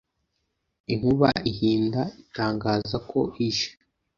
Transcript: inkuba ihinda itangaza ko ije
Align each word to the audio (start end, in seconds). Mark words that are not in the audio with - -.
inkuba 0.93 1.29
ihinda 1.51 2.01
itangaza 2.23 2.97
ko 3.09 3.19
ije 3.47 3.67